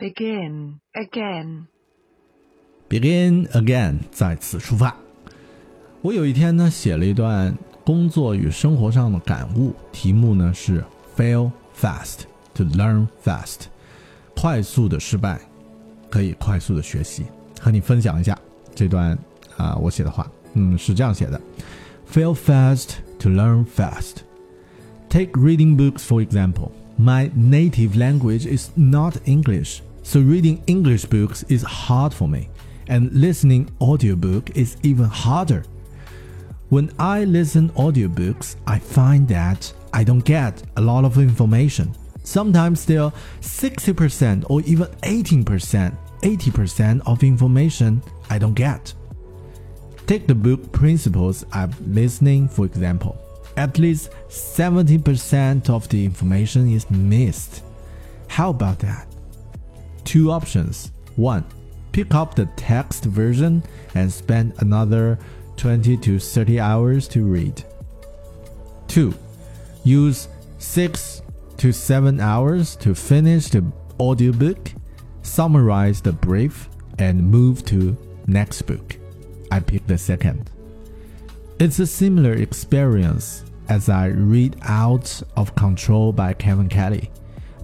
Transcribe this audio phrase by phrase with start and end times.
[0.00, 1.66] Begin again.
[2.88, 4.96] Begin again，再次出发。
[6.02, 7.52] 我有一天呢，写了一段
[7.84, 10.84] 工作与生活上的感悟，题目呢是
[11.16, 12.20] “Fail fast
[12.54, 13.62] to learn fast”，
[14.36, 15.40] 快速的失败
[16.08, 17.26] 可以快速的学习。
[17.60, 18.38] 和你分享一下
[18.76, 19.18] 这段
[19.56, 21.40] 啊，我写的话，嗯，是这样写的
[22.08, 24.18] ：“Fail fast to learn fast.
[25.08, 26.70] Take reading books for example.
[26.96, 32.48] My native language is not English, so reading English books is hard for me,
[32.88, 35.64] and listening audiobook is even harder.
[36.70, 41.94] When I listen audiobooks, I find that I don't get a lot of information.
[42.22, 48.92] Sometimes there are 60% or even 18%, 80% of information I don't get.
[50.06, 53.18] Take the book Principles of Listening for example.
[53.56, 57.62] At least 70% of the information is missed.
[58.28, 59.06] How about that?
[60.08, 60.90] Two options.
[61.16, 61.44] One,
[61.92, 63.62] pick up the text version
[63.94, 65.18] and spend another
[65.58, 67.62] 20 to 30 hours to read.
[68.86, 69.12] 2.
[69.84, 70.28] Use
[70.60, 71.20] 6
[71.58, 73.62] to 7 hours to finish the
[74.00, 74.72] audiobook,
[75.20, 77.94] summarize the brief, and move to
[78.26, 78.96] next book.
[79.52, 80.50] I pick the second.
[81.58, 87.10] It's a similar experience as I read Out of Control by Kevin Kelly.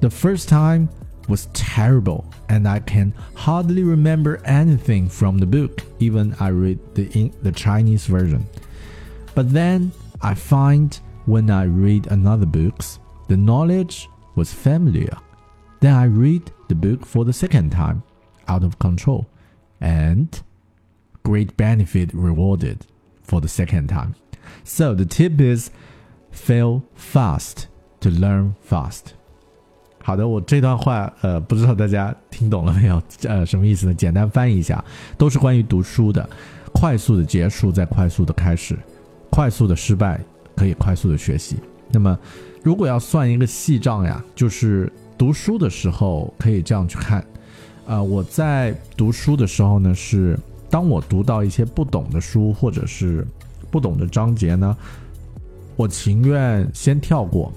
[0.00, 0.88] The first time
[1.28, 7.32] was terrible and I can hardly remember anything from the book, even I read the,
[7.42, 8.46] the Chinese version.
[9.34, 15.16] But then I find when I read another books, the knowledge was familiar.
[15.80, 18.02] Then I read the book for the second time,
[18.48, 19.26] out of control,
[19.80, 20.42] and
[21.22, 22.86] great benefit rewarded
[23.22, 24.14] for the second time.
[24.64, 25.70] So the tip is
[26.30, 27.68] fail fast
[28.00, 29.14] to learn fast.
[30.04, 33.00] 好的，我这段话，呃，不知道大家听懂了没有？
[33.22, 33.94] 呃，什么意思呢？
[33.94, 34.84] 简单翻译一下，
[35.16, 36.28] 都是关于读书的。
[36.72, 38.74] 快速的结束，再快速的开始；
[39.30, 40.20] 快速的失败，
[40.56, 41.56] 可以快速的学习。
[41.90, 42.18] 那么，
[42.62, 47.24] 如果要算一个细账呀，就是读书的时候可以这样去看。
[47.86, 50.38] 啊，我在读书的时候呢，是
[50.70, 53.26] 当我读到一些不懂的书或者是
[53.70, 54.76] 不懂的章节呢，
[55.76, 57.52] 我情愿先跳过。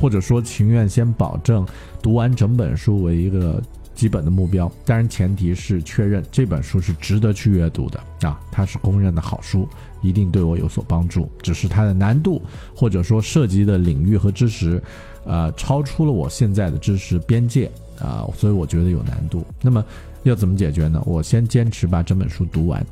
[0.00, 1.66] 或者说情愿先保证
[2.00, 3.60] 读完整本书为一个
[3.94, 9.68] 基本的目标，当然前提是确认这本书是值得去阅读的啊，它是公认的好书，
[10.00, 11.28] 一定对我有所帮助。
[11.42, 12.40] 只是它的难度
[12.76, 14.80] 或者说涉及的领域和知识，
[15.24, 19.44] 呃，超出了我现在的知识边界啊，所以我觉得有难度。
[19.60, 19.84] 那么
[20.22, 21.02] 要怎么解决呢？
[21.04, 22.86] 我先坚持把整本书读完。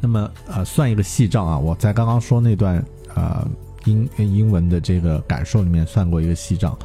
[0.00, 2.80] 那么呃，算一个细账啊，我在刚刚说那段
[3.16, 3.44] 呃。
[3.86, 6.78] 英英文的这个感受里面算过一个细账，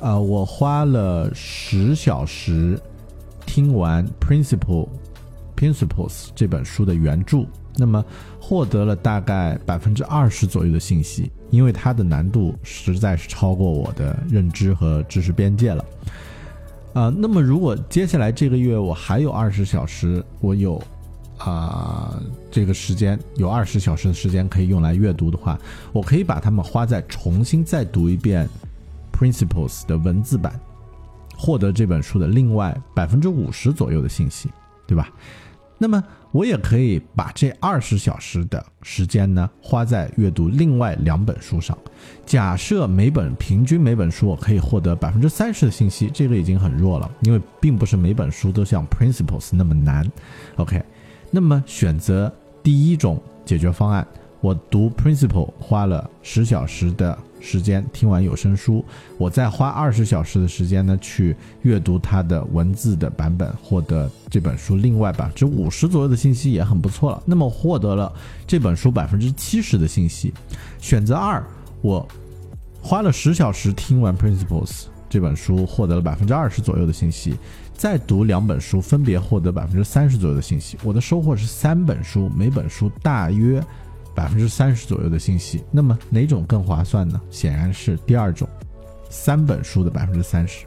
[0.00, 2.76] 呃，我花了十小时
[3.46, 4.88] 听完《Principle
[5.56, 8.04] Principles》这本书的原著，那么
[8.40, 15.84] 获得了大概百分之二十左右的信息，因为它的难度实在是超过我的认知和知识边界了。
[16.94, 20.82] 啊，那么如果接下来这个月我还有二十小时，我有。
[21.38, 25.58] 啊，这个时间有二十小时的时间可以用来阅读的话，
[25.92, 28.48] 我可以把它们花在重新再读一遍
[29.16, 30.60] 《Principles》的文字版，
[31.36, 34.50] 获得这本书的另外百分之五十左右的信息，
[34.86, 35.08] 对吧？
[35.80, 41.78] 那么我也可以把这二十小时的时间呢，花在阅读另外两本书上。
[42.26, 50.04] 假设每本平均每本书我可以获得百分之三十的信息，这个已经很弱了，因为并不是每本书都像《Principles》那么难。
[50.56, 50.82] OK。
[51.30, 54.06] 那么选择第一种解决方案，
[54.40, 58.84] 我读 Principle 花了十小时的时间听完有声书，
[59.16, 67.22] 我再花二十小时的时间呢去阅读它的文字的版本，获得这本书另外百分之五十左右的信息也很不错了。
[67.24, 68.12] 那么获得了
[68.46, 70.32] 这本书百分之七十的信息。
[70.80, 71.44] 选择二，
[71.80, 72.06] 我
[72.80, 77.36] 花了十小时听完 Principles 这本书，获得了百分之二十左右的信息。
[77.74, 80.76] 再读两本书，分别获得百分之三十左右的信息。
[80.82, 83.62] 我的收获是三本书，每本书大约
[84.14, 85.62] 百分之三十左右的信息。
[85.70, 87.20] 那么哪种更划算呢？
[87.30, 88.48] 显然是第二种，
[89.08, 90.66] 三本书的百分之三十。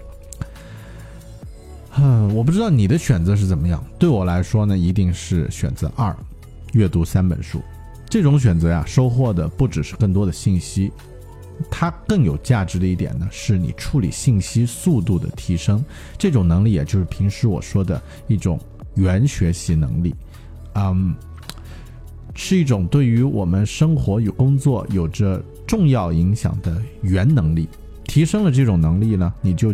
[1.97, 3.83] 嗯，我不知道你的选择是怎么样。
[3.99, 6.15] 对我来说呢，一定是选择二，
[6.71, 7.61] 阅读三本书。
[8.09, 10.93] 这种选择呀，收获的不只是更多的信息。
[11.69, 15.83] 它更有价值的一点呢，是你处理信息速度的提升，
[16.17, 18.59] 这种能力也就是平时我说的一种
[18.95, 20.15] 原学习能力，
[20.75, 21.13] 嗯，
[22.33, 27.67] 是一种对于我们生活与工作有着重要影响的原能力。
[28.05, 29.73] 提升了这种能力呢，你就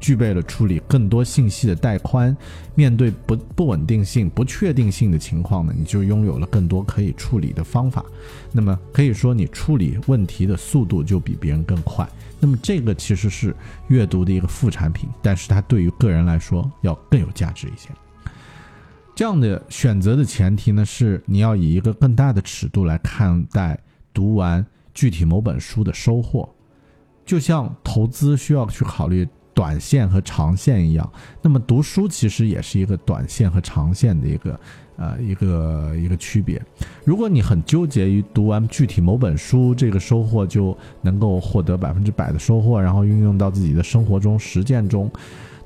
[0.00, 2.36] 具备了处理更多信息的带宽，
[2.74, 8.04] 面对不不稳定性、不确定性的情况呢，你就拥有了更多可以处理的方法。
[8.52, 12.08] 那么可以说，你处理问题的速度就比别人更快。
[12.40, 13.54] 那么这个其实是
[13.88, 17.88] 阅读的一个副产品，但是它对于个人来说要更有价值一些。
[19.14, 23.76] 这样的选择的前提呢，是你要以一个更大的尺度来看待
[24.14, 26.48] 读完具体某本书的收获，
[27.26, 31.12] 就像投资需要去考虑短线和长线一样，
[31.42, 34.60] 那么读书其实也是一个短线和长线的一个
[34.96, 36.62] 呃一个一个区别。
[37.04, 45.10] 如果你很纠结于读完具体某本书，这个收获就能够获得百分之百的收获，然后运用到自己的生活中实践中，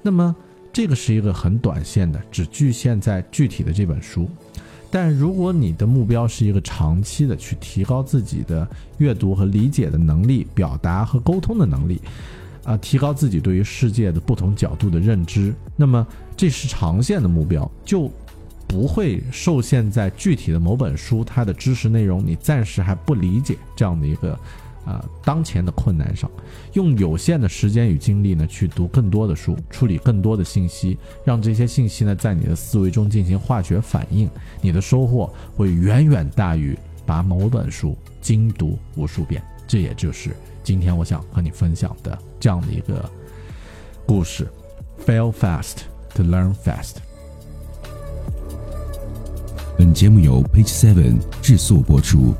[0.00, 0.34] 那么。
[0.74, 4.26] 这个是一个很短线的，只局限在具体的这本书。
[4.90, 8.66] 但如果你的目标是一个长期的，去提高自己的
[8.96, 12.00] 阅读和理解的能力、表达和沟通的能力，
[12.64, 16.06] 啊，提高自己对于世界的不同角度的认知，那么
[16.36, 18.10] 这是长线的目标，就
[18.66, 24.38] 不会受限在具体的某本书它的知识内容你暂时还不理解这样的一个。
[24.84, 26.28] 啊，当前的困难上，
[26.72, 34.28] 用有限的时间与精力呢，去读更多的书，处理更多的信息，让这些信息呢，在你的思维中进行化学反应，
[34.60, 36.76] 你的收获会远远大于
[37.06, 39.40] 把某本书精读无数遍。
[39.72, 43.10] 这也就是今天我想和你分享的这样的一个
[44.04, 44.46] 故事
[45.06, 45.84] ：Fail fast
[46.14, 46.96] to learn fast。
[49.78, 52.34] 本节目由 Page Seven 制作播出。